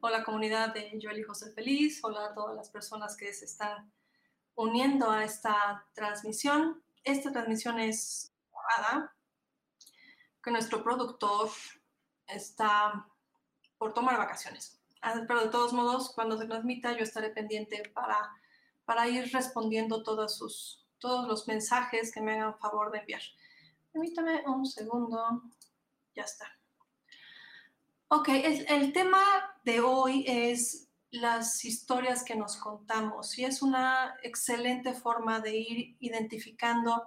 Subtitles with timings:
[0.00, 3.92] hola comunidad de Yo elijo ser feliz, hola a todas las personas que se están
[4.54, 6.82] uniendo a esta transmisión.
[7.02, 9.14] Esta transmisión es grabada,
[10.42, 11.50] que nuestro productor
[12.26, 13.08] está
[13.78, 14.80] por tomar vacaciones.
[15.02, 18.30] Ah, pero de todos modos, cuando se transmita, yo estaré pendiente para
[18.90, 23.22] para ir respondiendo todos, sus, todos los mensajes que me hagan favor de enviar.
[23.92, 25.44] Permítame un segundo.
[26.12, 26.59] Ya está.
[28.12, 29.22] Ok, el, tema
[29.62, 35.96] de hoy es las historias que nos contamos y es una excelente forma de ir
[36.00, 37.06] identificando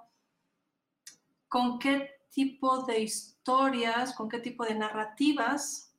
[1.49, 5.93] con qué tipo de historias, con qué tipo de narrativas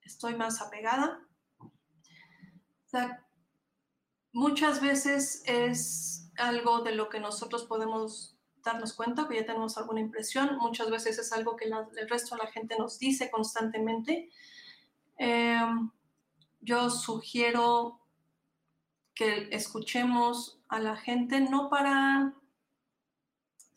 [0.00, 1.20] estoy más apegada.
[4.32, 8.37] Muchas veces es algo de lo que nosotros podemos
[8.72, 12.44] darnos cuenta, que ya tenemos alguna impresión, muchas veces es algo que el resto de
[12.44, 14.30] la gente nos dice constantemente.
[15.16, 15.90] Em,
[16.60, 18.00] yo sugiero
[19.14, 22.34] que escuchemos a la gente, no para,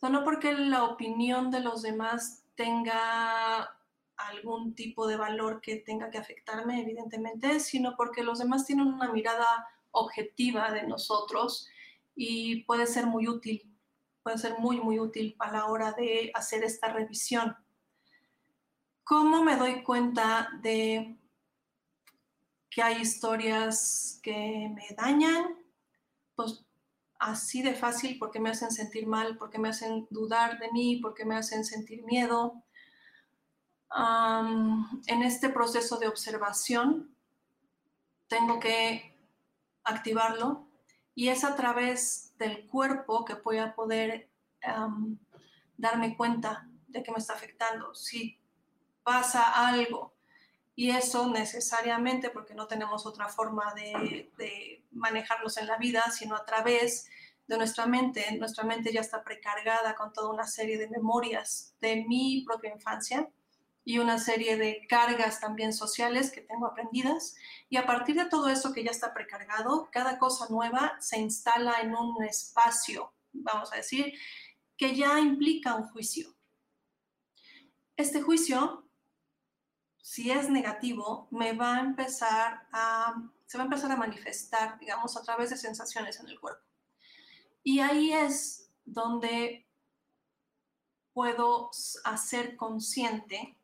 [0.02, 3.76] no porque la opinión de los demás tenga
[4.16, 9.10] algún tipo de valor que tenga que afectarme, evidentemente, sino porque los demás tienen una
[9.10, 11.68] mirada objetiva de nosotros
[12.14, 13.71] y puede ser muy útil,
[14.22, 17.56] puede ser muy, muy útil a la hora de hacer esta revisión.
[19.04, 21.18] ¿Cómo me doy cuenta de
[22.70, 25.58] que hay historias que me dañan?
[26.34, 26.64] Pues
[27.18, 31.24] así de fácil porque me hacen sentir mal, porque me hacen dudar de mí, porque
[31.24, 32.62] me hacen sentir miedo.
[35.06, 37.14] en este proceso de observación
[38.26, 39.20] tengo que
[39.84, 40.71] activarlo
[41.14, 44.30] y es a través del cuerpo que voy a poder
[45.76, 47.94] darme cuenta de que me está afectando.
[47.94, 48.38] Si
[49.02, 50.14] pasa algo
[50.74, 56.36] y eso necesariamente, porque no tenemos otra forma de, de manejarlos en la vida, sino
[56.36, 57.08] a través
[57.46, 58.36] de nuestra mente.
[58.38, 63.28] Nuestra mente ya está precargada con toda una serie de memorias de mi propia infancia
[63.84, 67.34] y una serie de cargas también sociales que tengo aprendidas.
[67.68, 71.80] Y a partir de todo eso que ya está precargado, cada cosa nueva se instala
[71.80, 74.12] en un espacio, vamos a decir,
[74.76, 76.34] que ya implica un juicio.
[77.96, 78.88] Este juicio,
[80.00, 85.16] si es negativo, me va a empezar a, se va a empezar a manifestar, digamos,
[85.16, 86.64] a través de sensaciones en el cuerpo.
[87.64, 89.66] Y ahí es donde
[91.12, 91.70] puedo
[92.04, 93.56] hacer consciente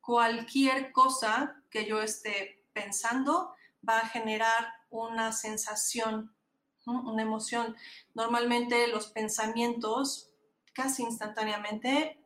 [0.00, 3.54] Cualquier cosa que yo esté pensando
[3.86, 6.34] va a generar una sensación,
[6.84, 7.76] una emoción.
[8.14, 10.30] Normalmente los pensamientos
[10.72, 12.18] casi instantáneamente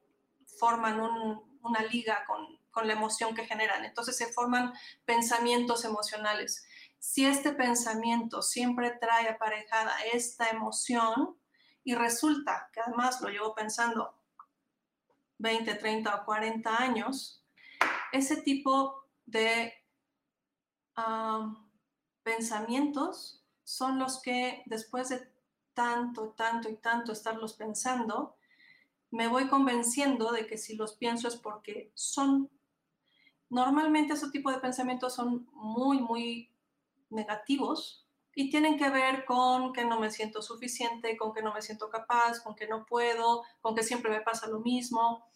[0.59, 3.85] forman una liga con, con la emoción que generan.
[3.85, 4.73] Entonces se forman
[5.05, 6.67] pensamientos emocionales.
[6.99, 11.37] Si este pensamiento siempre trae aparejada esta emoción
[11.85, 14.15] y resulta que además lo llevo pensando
[15.45, 17.45] 20, 30 o 40 años,
[18.13, 19.75] ese tipo de
[22.23, 25.29] pensamientos son los que después de
[25.75, 28.37] tanto, tanto y tanto estarlos pensando,
[29.11, 32.51] me voy convenciendo de que si los pienso es porque son.
[33.51, 36.51] Normalmente ese tipo de pensamientos son muy, muy
[37.11, 38.05] negativos
[38.35, 41.89] y tienen que ver con que no me siento suficiente, con que no me siento
[41.89, 45.34] capaz, con que no puedo, con que siempre me pasa lo mismo.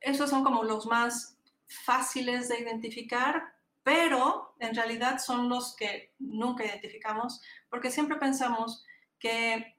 [0.00, 6.64] Esos son como los más fáciles de identificar, pero en realidad son los que nunca
[6.64, 8.84] identificamos, porque siempre pensamos
[9.18, 9.76] que,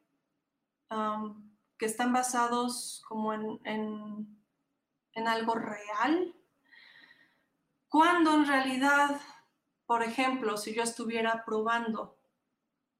[0.91, 4.37] um, que están basados como en, en,
[5.13, 6.33] en algo real,
[7.89, 9.19] cuando en realidad
[9.87, 12.17] por ejemplo, si yo estuviera probando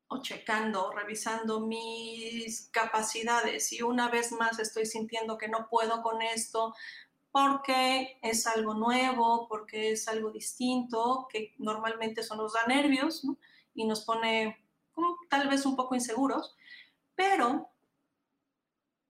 [0.07, 6.01] o checando o revisando mis capacidades y una vez más estoy sintiendo que no puedo
[6.01, 6.73] con esto
[7.37, 13.21] porque es algo nuevo, porque es algo distinto, que normalmente eso nos da nervios
[13.75, 14.57] y nos pone
[15.29, 16.57] tal vez un poco inseguros,
[17.13, 17.69] pero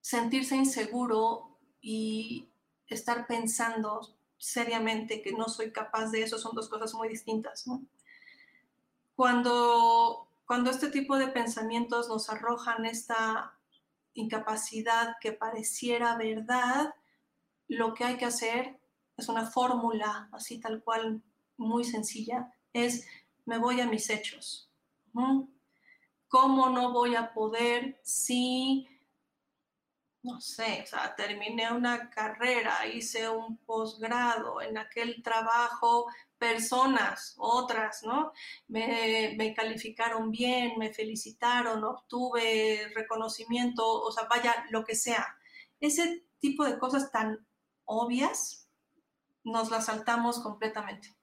[0.02, 2.50] sentirse inseguro y
[2.86, 7.64] estar pensando seriamente que no soy capaz de eso son dos cosas muy distintas.
[9.16, 13.58] Cuando, cuando este tipo de pensamientos nos arrojan esta
[14.12, 16.94] incapacidad que pareciera verdad,
[17.68, 18.80] lo que hay que hacer
[19.16, 21.22] es una fórmula así tal cual
[21.56, 23.06] muy sencilla, es
[23.44, 24.70] me voy a mis hechos.
[26.28, 28.86] ¿Cómo no voy a poder si
[30.22, 36.06] no sé, o sea, terminé una carrera, hice un posgrado, en aquel trabajo
[36.36, 38.32] personas, otras, ¿no?
[38.68, 45.36] Me, me, calificaron bien, me felicitaron, obtuve reconocimiento, o sea, vaya, lo que sea.
[45.80, 47.46] Ese tipo de cosas tan
[47.88, 48.68] obvias,
[49.42, 51.16] nos las saltamos completamente.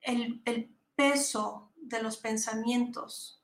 [0.00, 3.42] el, el peso de los pensamientos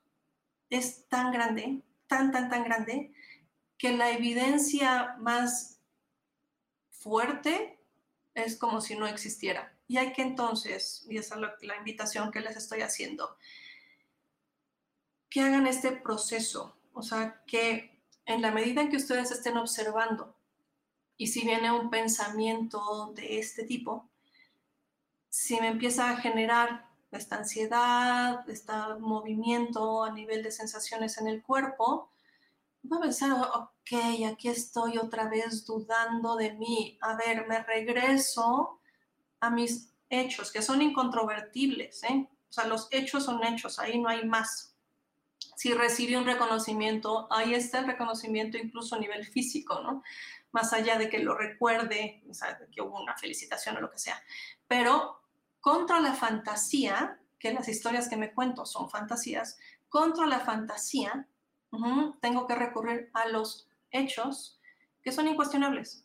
[0.71, 3.13] es tan grande, tan, tan, tan grande,
[3.79, 5.81] que la evidencia más
[6.91, 7.79] fuerte
[8.35, 9.77] es como si no existiera.
[9.89, 13.37] Y hay que entonces, y esa es la, invitación que les estoy haciendo,
[15.29, 20.37] que hagan este proceso, o sea, que en la medida en que ustedes estén observando,
[21.17, 24.11] y si viene un pensamiento de este tipo,
[25.29, 31.43] si me empieza a generar esta ansiedad, este movimiento a nivel de sensaciones en el
[31.43, 32.11] cuerpo,
[32.83, 36.99] voy a pensar, ok, aquí estoy otra vez dudando de mí.
[37.01, 38.81] A ver, me regreso
[39.41, 42.29] a mis hechos, que son incontrovertibles, ¿eh?
[42.49, 44.77] O sea, los hechos son hechos, ahí no hay más.
[45.57, 50.03] Si recibí un reconocimiento, ahí está el reconocimiento incluso a nivel físico, ¿no?
[50.53, 53.99] Más allá de que lo recuerde, o sea, que hubo una felicitación o lo que
[53.99, 54.23] sea.
[54.69, 55.21] Pero
[55.61, 59.59] contra la fantasía, que las historias que me cuento son fantasías,
[59.89, 61.27] contra la fantasía
[62.21, 64.61] tengo que recurrir a los hechos
[65.03, 66.05] que son incuestionables.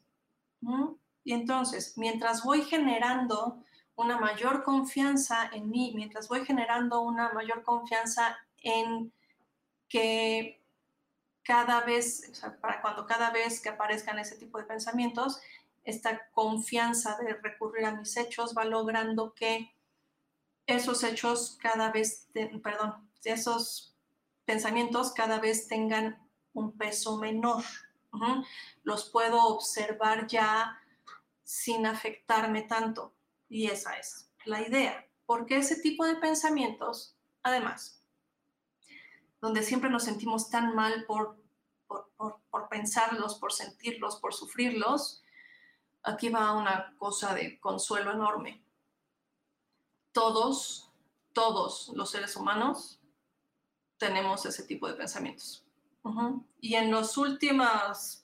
[1.23, 3.63] Y entonces, mientras voy generando
[3.95, 9.11] una mayor confianza en mí, mientras voy generando una mayor confianza en
[9.89, 10.61] que
[11.47, 12.29] cada vez,
[12.59, 15.39] para cuando cada vez que aparezcan ese tipo de pensamientos,
[15.85, 19.73] esta confianza de recurrir a mis hechos va logrando que
[20.65, 22.27] esos hechos cada vez,
[22.61, 23.95] perdón, esos
[24.43, 26.21] pensamientos cada vez tengan
[26.51, 27.63] un peso menor.
[28.83, 30.77] Los puedo observar ya
[31.45, 33.13] sin afectarme tanto.
[33.47, 35.07] Y esa es la idea.
[35.25, 37.97] Porque ese tipo de pensamientos, además,
[39.41, 41.37] donde siempre nos sentimos tan mal por,
[41.87, 42.11] por,
[42.49, 45.23] por pensarlos, por sentirlos, por sufrirlos,
[46.03, 48.63] aquí va una cosa de consuelo enorme.
[50.11, 50.91] Todos,
[51.33, 52.99] todos los seres humanos
[53.97, 55.63] tenemos ese tipo de pensamientos.
[56.61, 58.23] Y en los últimos,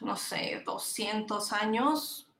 [0.00, 2.30] no sé, 200 años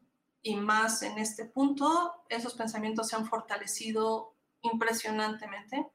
[0.42, 5.86] y más en este punto, esos pensamientos se han fortalecido impresionantemente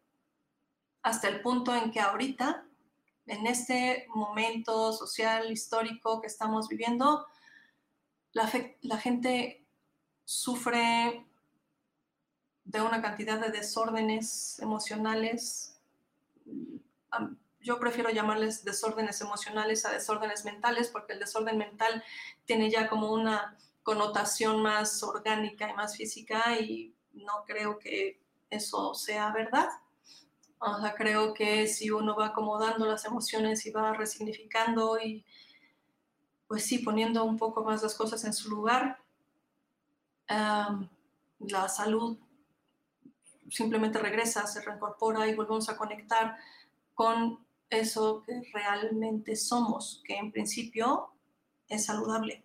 [1.01, 2.67] hasta el punto en que ahorita,
[3.27, 7.25] en este momento social, histórico que estamos viviendo,
[8.33, 8.47] la,
[8.97, 9.65] gente
[10.25, 11.25] sufre
[12.63, 15.79] de una cantidad de desórdenes emocionales.
[17.59, 22.03] Yo prefiero llamarles desórdenes emocionales a desórdenes mentales porque el desorden mental
[22.45, 28.93] tiene ya como una connotación más orgánica y más física y no creo que eso
[28.93, 29.67] sea verdad.
[30.95, 35.25] Creo que si uno va acomodando las emociones y va resignificando y
[36.47, 38.99] pues sí, poniendo un poco más las cosas en su lugar,
[40.27, 42.17] la salud
[43.49, 46.37] simplemente regresa, se reincorpora y volvemos a conectar
[46.93, 47.39] con
[47.69, 51.11] eso que realmente somos, que en principio
[51.67, 52.43] es saludable.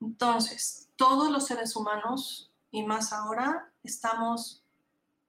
[0.00, 4.64] Entonces, todos los seres humanos, y más ahora, estamos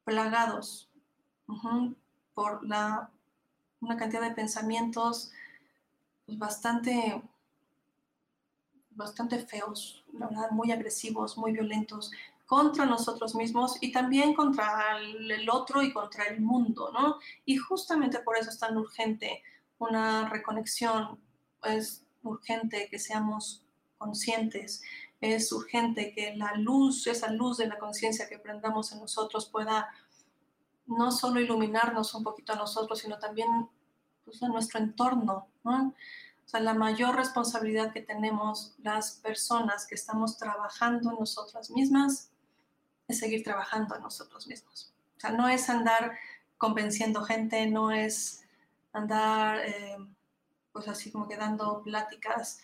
[0.03, 0.86] plagados
[2.33, 3.09] por la,
[3.81, 5.31] una cantidad de pensamientos
[6.25, 7.21] pues, bastante,
[8.91, 10.03] bastante feos,
[10.51, 12.11] muy agresivos, muy violentos
[12.45, 17.17] contra nosotros mismos y también contra el otro y contra el mundo, ¿no?
[17.45, 19.43] Y justamente por eso es tan urgente
[19.79, 21.19] una reconexión,
[21.63, 23.63] es urgente que seamos
[23.97, 24.81] conscientes,
[25.19, 29.89] es urgente que la luz, esa luz de la conciencia que prendamos en nosotros pueda
[30.87, 33.69] no solo iluminarnos un poquito a nosotros, sino también
[34.25, 35.47] pues, a nuestro entorno.
[35.63, 35.93] ¿no?
[36.47, 42.31] O sea, la mayor responsabilidad que tenemos las personas que estamos trabajando en nosotras mismas
[43.07, 44.93] es seguir trabajando en nosotros mismos.
[45.17, 46.17] O sea, no es andar
[46.57, 48.43] convenciendo gente, no es
[48.93, 49.97] andar, eh,
[50.71, 52.59] pues así como que dando pláticas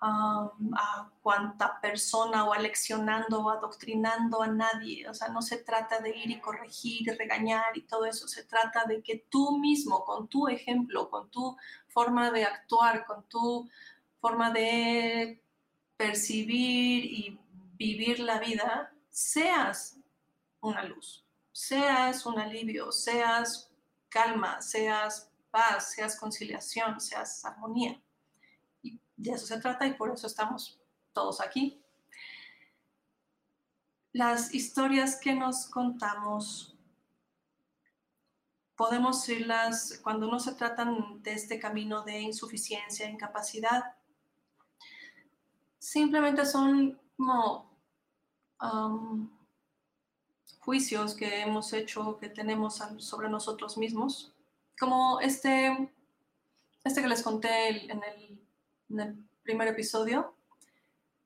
[0.00, 5.08] a cuanta persona o aleccionando o adoctrinando a nadie.
[5.08, 8.28] O sea, no se trata de ir y corregir y regañar y todo eso.
[8.28, 11.56] Se trata de que tú mismo, con tu ejemplo, con tu
[11.88, 13.68] forma de actuar, con tu
[14.20, 15.42] forma de
[15.96, 17.40] percibir y
[17.74, 19.98] vivir la vida, seas
[20.60, 23.70] una luz, seas un alivio, seas
[24.08, 28.00] calma, seas paz, seas conciliación, seas armonía.
[29.18, 30.80] De eso se trata y por eso estamos
[31.12, 31.82] todos aquí.
[34.12, 36.76] Las historias que nos contamos
[38.76, 43.96] podemos irlas cuando no se tratan de este camino de insuficiencia, incapacidad.
[45.80, 47.76] Simplemente son como
[50.60, 54.32] juicios que hemos hecho, que tenemos sobre nosotros mismos,
[54.78, 55.92] como este,
[56.84, 58.37] este que les conté en el
[58.90, 60.34] en el primer episodio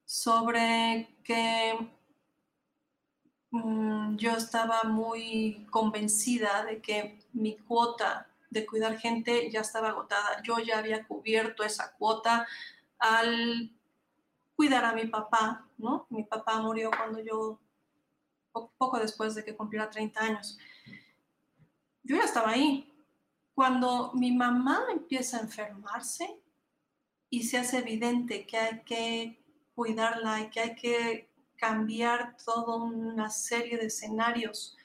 [0.05, 1.91] sobre que
[3.51, 10.43] mm, yo estaba muy convencida de que mi cuota de cuidar gente ya estaba agotada.
[10.43, 12.47] Yo ya había cubierto esa cuota
[12.99, 13.73] al
[14.55, 16.07] cuidar a mi papá, ¿no?
[16.11, 17.59] Mi papá murió cuando yo,
[18.77, 20.59] poco después de que cumpliera 30 años.
[22.03, 22.89] Yo ya estaba ahí.
[23.55, 26.42] Cuando mi mamá empieza a enfermarse,
[27.33, 29.43] y se hace evidente que hay que
[29.75, 34.77] cuidarla y que hay que cambiar toda una serie de escenarios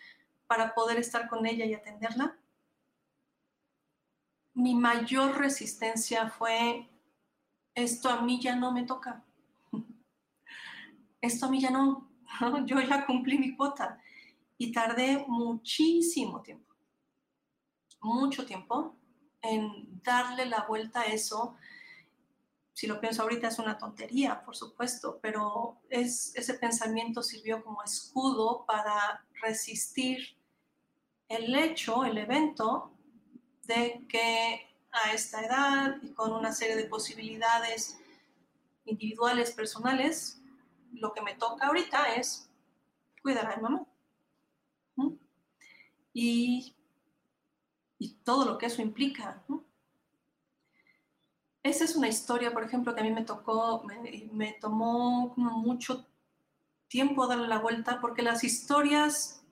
[0.48, 2.40] para poder estar con ella y atenderla,
[4.54, 6.90] mi mayor resistencia fue,
[7.76, 9.26] esto a mí ya no me toca,
[11.20, 12.10] esto a mí ya no,
[12.66, 14.00] yo ya cumplí mi cuota
[14.58, 16.74] y tardé muchísimo tiempo,
[18.00, 18.96] mucho tiempo
[19.42, 21.58] en darle la vuelta a eso
[22.78, 27.82] si lo pienso ahorita es una tontería, por supuesto, pero es, ese pensamiento sirvió como
[27.82, 30.38] escudo para resistir
[31.28, 32.92] el hecho, el evento
[33.64, 37.98] de que a esta edad y con una serie de posibilidades
[38.86, 40.40] individuales, personales,
[40.94, 42.48] lo que me toca ahorita es
[43.24, 43.88] cuidar a mi mamá.
[46.14, 46.76] Y,
[47.98, 49.44] y todo lo que eso implica.
[51.68, 53.84] Esa es una historia, por ejemplo, que a mí me tocó,
[54.32, 56.08] me, tomó como mucho
[56.88, 59.44] tiempo darle la vuelta porque las historias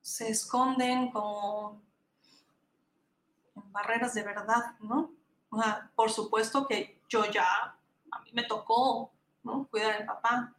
[0.00, 1.82] se esconden como
[3.54, 5.12] en barreras de verdad, ¿no?
[5.94, 7.44] por supuesto que yo ya,
[8.12, 9.66] a mí me tocó, ¿no?
[9.70, 10.54] Cuidar al papá.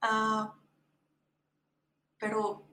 [0.00, 0.52] Ah,
[2.18, 2.66] pero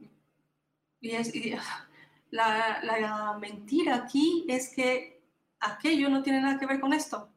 [2.31, 5.18] la, la mentira aquí es que
[5.59, 7.29] aquello no tiene nada que ver con esto.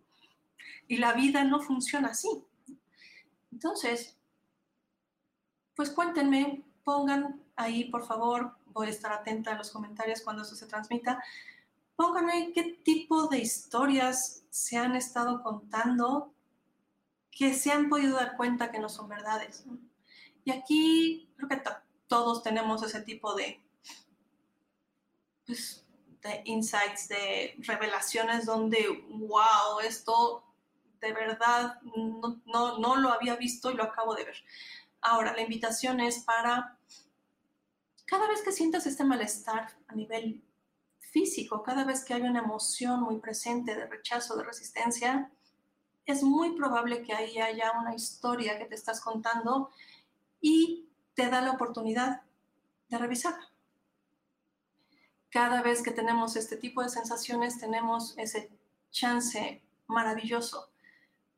[0.88, 2.28] Y la vida no funciona así.
[3.50, 4.16] Entonces,
[5.74, 10.54] pues cuéntenme, pongan ahí, por favor, voy a estar atenta a los comentarios cuando eso
[10.56, 11.22] se transmita.
[11.96, 16.32] Pónganme qué tipo de historias se han estado contando
[17.30, 19.64] que se han podido dar cuenta que no son verdades.
[20.44, 21.62] Y aquí creo que
[22.06, 23.60] todos tenemos ese tipo de,
[25.46, 25.81] pues,
[26.22, 30.44] de insights, de revelaciones donde, wow, esto
[31.00, 34.36] de verdad no, no, lo había visto y lo acabo de ver.
[35.00, 36.78] Ahora, la invitación es para
[38.06, 40.44] cada vez que sientas este malestar a nivel
[41.00, 45.30] físico, cada vez que hay una emoción muy presente de rechazo, de resistencia,
[46.06, 49.70] es muy probable que ahí haya una historia que te estás contando
[50.40, 52.22] y te da la oportunidad
[52.88, 53.51] de revisarla
[55.32, 58.50] cada vez que tenemos este tipo de sensaciones, tenemos ese
[58.90, 60.68] chance maravilloso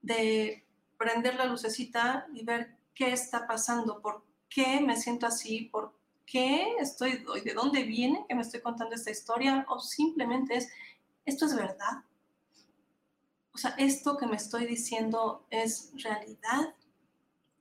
[0.03, 0.67] de
[0.99, 5.97] prender la lucecita y ver qué está pasando, por qué me siento así, por
[6.27, 10.73] qué estoy, de dónde viene que me estoy contando esta historia, o simplemente es,
[11.25, 12.03] esto es verdad.
[13.53, 16.75] O sea, esto que me estoy diciendo es realidad.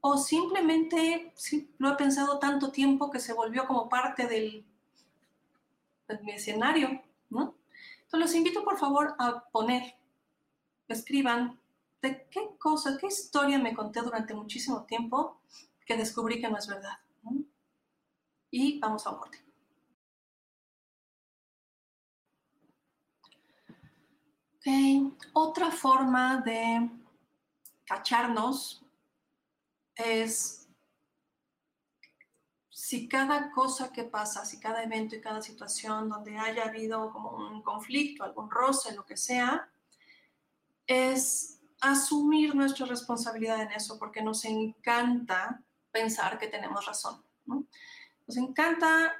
[0.01, 4.65] O simplemente sí, lo he pensado tanto tiempo que se volvió como parte del,
[6.23, 7.55] mi escenario, ¿no?
[8.03, 9.95] Entonces los invito por favor a poner,
[10.87, 11.59] escriban
[12.01, 15.39] de qué cosa, qué historia me conté durante muchísimo tiempo
[15.85, 16.97] que descubrí que no es verdad.
[18.51, 19.43] Y vamos a un corte.
[24.57, 25.11] Okay.
[25.33, 26.89] Otra forma de
[27.85, 28.85] cacharnos
[29.95, 30.62] es
[32.93, 37.31] si cada cosa que pasa, si cada evento y cada situación donde haya habido como
[37.31, 39.67] un conflicto, algún roce, lo que sea,
[40.85, 47.25] es asumir nuestra responsabilidad en eso, porque nos encanta pensar que tenemos razón.
[47.47, 49.11] Nos encanta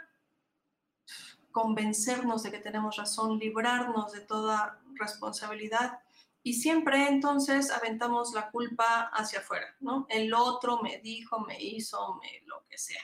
[1.52, 5.98] convencernos de que tenemos razón, librarnos de toda responsabilidad
[6.44, 9.76] y siempre entonces aventamos la culpa hacia afuera.
[10.10, 13.02] El otro me dijo, me hizo, me lo que sea.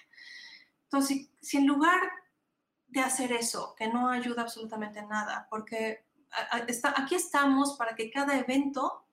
[0.92, 2.02] Entonces, si, en lugar
[2.88, 6.04] de hacer eso, que no ayuda absolutamente nada, porque
[6.96, 9.06] aquí estamos para que cada evento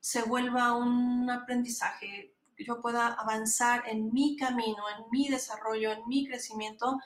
[0.00, 6.06] se vuelva un aprendizaje, que yo pueda avanzar en mi camino, en mi desarrollo, en
[6.06, 7.00] mi crecimiento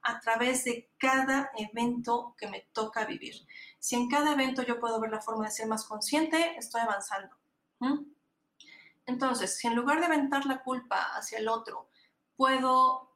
[0.00, 3.34] a través de cada evento que me toca vivir.
[3.78, 7.36] Si en cada evento yo puedo ver la forma de ser más consciente, estoy avanzando.
[9.04, 11.90] Entonces, si en lugar de aventar la culpa hacia el otro,
[12.34, 13.07] puedo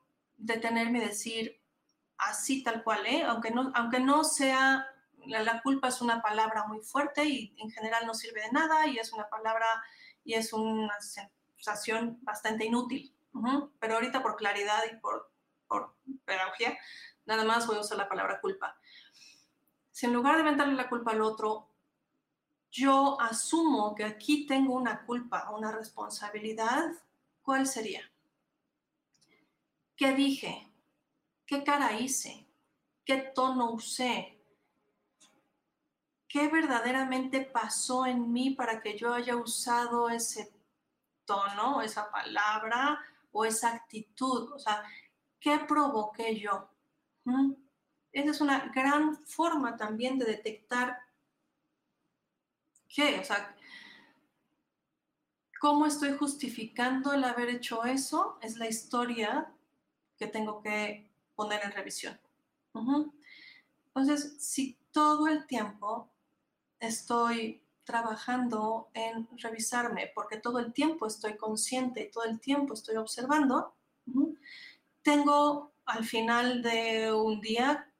[0.42, 1.60] detenerme y decir
[2.18, 3.24] así tal cual, ¿eh?
[3.26, 4.86] aunque, no, aunque no sea,
[5.26, 8.98] la, culpa es una palabra muy fuerte y en general no sirve de nada y
[8.98, 9.66] es una palabra
[10.24, 13.14] y es una sensación bastante inútil.
[13.80, 15.32] Pero ahorita por claridad y por
[15.72, 15.96] por
[16.26, 16.76] pedagogía,
[17.24, 18.76] nada más voy a usar la palabra culpa.
[19.90, 21.70] Si en lugar de inventarle la culpa al otro,
[22.70, 26.92] yo asumo que aquí tengo una culpa, una responsabilidad,
[27.42, 28.11] ¿cuál sería?
[30.02, 30.68] ¿Qué dije?
[31.46, 32.44] ¿Qué cara hice?
[33.04, 34.36] ¿Qué tono usé?
[36.26, 40.52] ¿Qué verdaderamente pasó en mí para que yo haya usado ese
[41.24, 42.98] tono, esa palabra
[43.30, 44.50] o esa actitud?
[44.52, 44.82] O sea,
[45.38, 46.68] ¿Qué provoqué yo?
[47.22, 47.52] ¿Mm?
[48.10, 50.98] Esa es una gran forma también de detectar
[52.88, 53.54] qué, o sea,
[55.60, 59.54] cómo estoy justificando el haber hecho eso, es la historia
[60.22, 62.16] que tengo que poner en revisión.
[63.86, 66.08] Entonces, si todo el tiempo
[66.78, 72.96] estoy trabajando en revisarme, porque todo el tiempo estoy consciente y todo el tiempo estoy
[72.98, 73.74] observando,
[75.02, 77.90] tengo al final de un día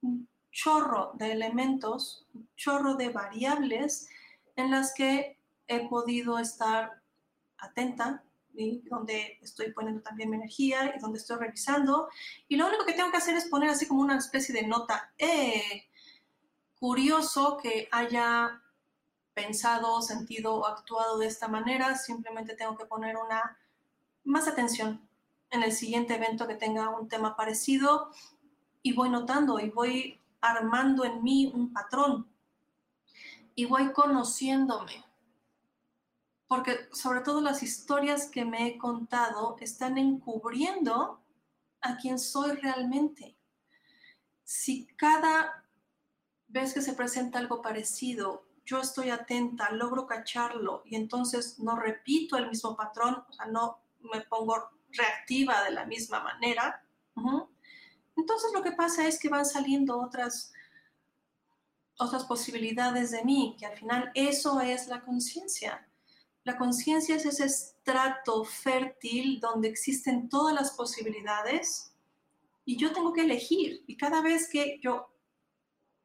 [0.00, 4.08] un chorro de elementos, un chorro de variables
[4.54, 7.02] en las que he podido estar
[7.58, 8.22] atenta
[8.84, 12.08] donde estoy poniendo también mi energía y donde estoy revisando.
[12.48, 15.12] Y lo único que tengo que hacer es poner así como una especie de nota.
[15.18, 15.84] Eh,
[16.78, 18.62] curioso que haya
[19.34, 21.96] pensado, sentido o actuado de esta manera.
[21.96, 23.58] Simplemente tengo que poner una
[24.24, 25.08] más atención
[25.50, 28.10] en el siguiente evento que tenga un tema parecido
[28.82, 32.28] y voy notando y voy armando en mí un patrón
[33.54, 35.03] y voy conociéndome.
[36.46, 41.20] Porque sobre todo las historias que me he contado están encubriendo
[41.80, 43.36] a quien soy realmente.
[44.42, 45.64] Si cada
[46.48, 52.36] vez que se presenta algo parecido, yo estoy atenta, logro cacharlo y entonces no repito
[52.36, 53.80] el mismo patrón, o sea, no
[54.12, 56.84] me pongo reactiva de la misma manera,
[58.16, 60.52] entonces lo que pasa es que van saliendo otras,
[61.98, 65.88] otras posibilidades de mí, que al final eso es la conciencia.
[66.44, 71.94] La conciencia es ese estrato fértil donde existen todas las posibilidades
[72.66, 73.82] y yo tengo que elegir.
[73.86, 75.10] Y cada vez que yo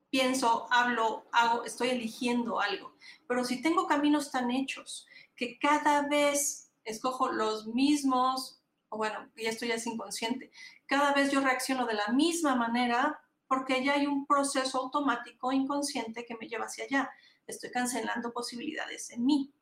[0.10, 2.95] pienso, hablo, hago, estoy eligiendo algo.
[3.28, 9.45] Pero si tengo caminos tan hechos que cada vez escojo los mismos o bueno, y
[9.45, 10.52] esto ya es inconsciente,
[10.88, 16.25] cada vez yo reacciono de la misma manera porque ya hay un proceso automático inconsciente
[16.25, 17.10] que me lleva hacia allá.
[17.45, 19.54] Estoy cancelando posibilidades en mí.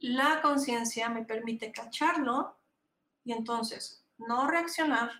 [0.00, 2.58] La conciencia me permite cacharlo
[3.22, 5.10] y entonces no reaccionar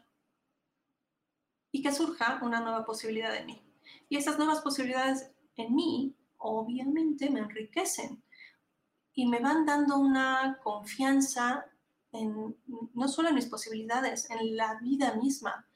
[1.71, 3.63] y que surja una nueva posibilidad en mí.
[4.09, 8.23] Y esas nuevas posibilidades en mí obviamente me enriquecen
[9.13, 11.67] y me van dando una confianza
[12.13, 12.57] en,
[12.95, 15.67] no solo en mis posibilidades, en la vida misma.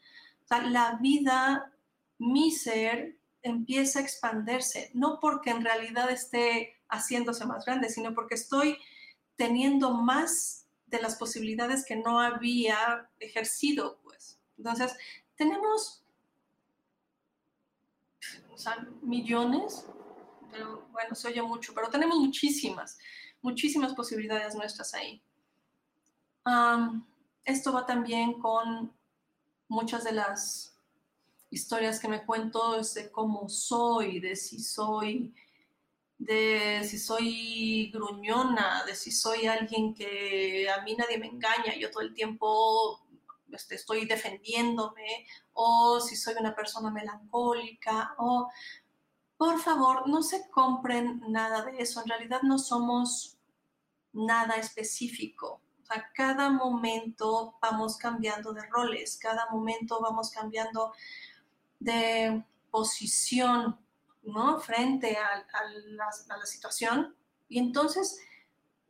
[0.49, 1.73] La vida,
[2.19, 8.37] mi ser, empieza a expandirse, no porque en realidad esté haciéndose más grande, sino porque
[8.37, 8.79] estoy
[9.37, 14.39] teniendo más de las posibilidades que no había ejercido, pues.
[14.57, 14.97] Entonces,
[15.37, 16.05] tenemos
[19.03, 19.87] millones,
[20.51, 22.99] pero bueno, se oye mucho, pero tenemos muchísimas,
[23.43, 25.23] muchísimas posibilidades nuestras ahí.
[27.45, 28.93] esto va también con
[29.69, 30.79] muchas de las
[31.51, 35.35] historias que me cuento de cómo soy, de si soy,
[36.25, 41.91] de si soy gruñona, de si soy alguien que a mí nadie me engaña, yo
[41.91, 43.07] todo el tiempo
[43.53, 48.49] este, estoy defendiéndome, o si soy una persona melancólica, o
[49.37, 52.01] por favor, no se compren nada de eso.
[52.01, 53.37] En realidad no somos
[54.13, 55.61] nada específico.
[55.83, 60.95] O cada momento vamos cambiando de roles, cada momento vamos cambiando
[61.79, 63.79] de posición,
[64.25, 64.61] ¿no?
[64.61, 65.47] Frente a,
[65.85, 67.17] la, a la situación.
[67.49, 68.21] Y entonces,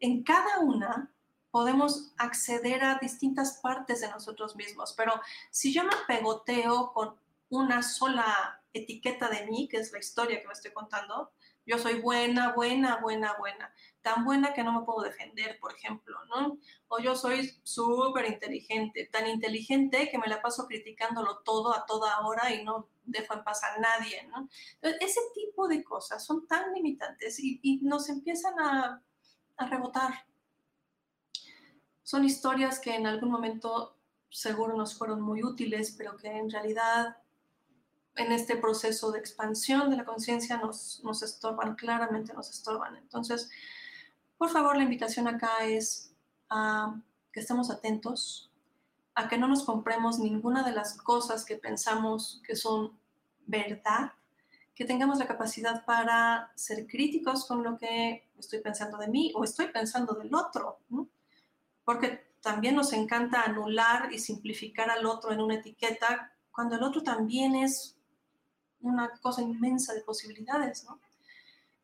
[0.01, 1.11] en cada una
[1.51, 4.93] podemos acceder a distintas partes de nosotros mismos.
[4.97, 5.21] Pero
[5.51, 7.15] si yo me pegoteo con
[7.49, 11.31] una sola etiqueta de mí, que es la historia que me estoy contando,
[11.67, 13.73] yo soy buena, buena, buena, buena.
[14.03, 16.59] Tan buena que no me puedo defender, por ejemplo, ¿no?
[16.89, 22.21] O yo soy súper inteligente, tan inteligente que me la paso criticándolo todo a toda
[22.21, 24.49] hora y no dejo en paz a nadie, ¿no?
[24.83, 29.03] Ese tipo de cosas son tan limitantes y, nos empiezan a,
[29.57, 30.27] a rebotar.
[32.03, 33.97] Son historias que en algún momento
[34.29, 37.17] seguro nos fueron muy útiles, pero que en realidad
[38.17, 42.97] en este proceso de expansión de la conciencia nos, nos estorban, claramente nos estorban.
[42.97, 43.51] Entonces,
[44.39, 46.13] por favor, la invitación acá es
[46.51, 46.95] a
[47.33, 48.51] que estemos atentos,
[49.15, 52.97] a que no nos compremos ninguna de las cosas que pensamos que son
[53.47, 54.13] verdad,
[54.75, 59.45] que tengamos la capacidad para ser críticos con lo que estoy pensando de mí o
[59.45, 60.79] estoy pensando del otro,
[61.85, 67.03] porque también nos encanta anular y simplificar al otro en una etiqueta cuando el otro
[67.03, 67.97] también es
[68.85, 70.99] una cosa inmensa de posibilidades, ¿no?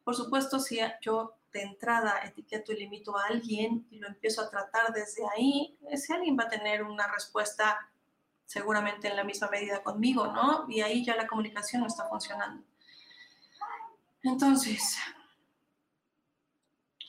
[0.05, 4.51] Por supuesto, si yo de entrada etiqueto y limito a alguien y lo empiezo a
[4.51, 7.91] tratar desde ahí, ese alguien va a tener una respuesta
[8.47, 10.67] seguramente en la misma medida conmigo, ¿no?
[10.69, 12.65] Y ahí ya la comunicación no está funcionando.
[14.23, 14.97] Entonces,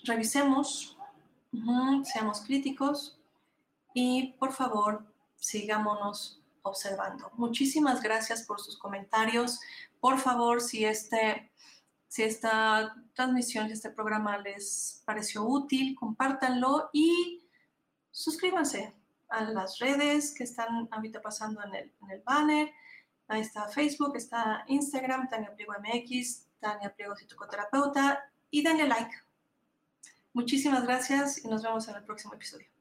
[0.03, 0.97] revisemos,
[2.03, 3.17] seamos críticos
[3.93, 5.03] y por favor,
[5.35, 7.31] sigámonos observando.
[7.35, 9.59] Muchísimas gracias por sus comentarios.
[9.99, 11.51] Por favor, si, este,
[12.07, 17.43] si esta transmisión, si este programa les pareció útil, compártanlo y
[18.11, 18.93] suscríbanse
[19.29, 22.71] a las redes que están ahorita pasando en el, en el banner.
[23.27, 29.15] Ahí está Facebook, está Instagram, Tania Pliego MX, Tania Pliego Psicoterapeuta y denle like.
[30.33, 32.80] Muchísimas gracias y nos vemos en el próximo episodio.